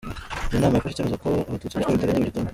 Iyo 0.49 0.57
nama 0.59 0.75
yafashe 0.75 0.93
icyemezo 0.93 1.17
ko 1.23 1.27
Abatutsi 1.47 1.77
bicwa 1.79 1.95
bitarenze 1.95 2.19
mu 2.21 2.29
gitondo. 2.29 2.49